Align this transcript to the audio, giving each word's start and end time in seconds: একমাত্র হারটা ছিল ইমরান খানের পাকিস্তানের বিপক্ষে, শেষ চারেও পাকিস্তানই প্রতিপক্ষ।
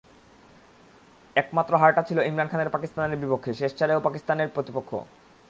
একমাত্র 1.35 1.73
হারটা 1.77 2.01
ছিল 2.07 2.17
ইমরান 2.21 2.47
খানের 2.51 2.73
পাকিস্তানের 2.75 3.21
বিপক্ষে, 3.23 3.51
শেষ 3.53 3.71
চারেও 3.79 4.05
পাকিস্তানই 4.07 4.53
প্রতিপক্ষ। 4.55 4.91